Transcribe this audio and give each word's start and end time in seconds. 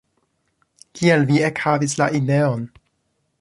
Kiel 0.99 1.25
vi 1.31 1.37
ekhavis 1.49 1.95
la 2.01 2.09
ideon? 2.21 2.65